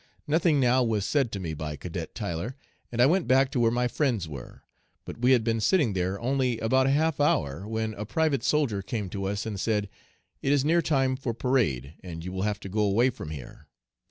Nothing 0.25 0.59
now 0.59 0.81
was 0.83 1.05
said 1.05 1.31
to 1.31 1.39
me 1.39 1.53
by 1.53 1.75
Cadet 1.75 2.15
Tyler, 2.15 2.55
and 2.91 2.99
I 2.99 3.05
went 3.05 3.27
back 3.27 3.51
to 3.51 3.59
where 3.59 3.69
my 3.69 3.87
friends 3.87 4.27
were: 4.27 4.63
but 5.05 5.19
we 5.21 5.31
had 5.33 5.43
been 5.43 5.61
sitting 5.61 5.93
there 5.93 6.19
only 6.19 6.57
about 6.57 6.87
a 6.87 6.89
half 6.89 7.19
hour, 7.19 7.67
when 7.67 7.93
a 7.93 8.03
private 8.07 8.43
soldier 8.43 8.81
came 8.81 9.09
to 9.11 9.25
us 9.25 9.45
and 9.45 9.59
said, 9.59 9.89
'It 10.41 10.51
is 10.51 10.65
near 10.65 10.81
time 10.81 11.15
for 11.15 11.35
parade, 11.35 11.93
and 12.03 12.25
you 12.25 12.31
will 12.31 12.41
have 12.41 12.59
to 12.61 12.67
go 12.67 12.79
away 12.81 13.11
from 13.11 13.29
here.' 13.29 13.67